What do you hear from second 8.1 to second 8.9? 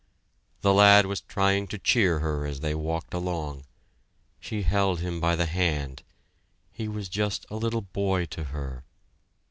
to her.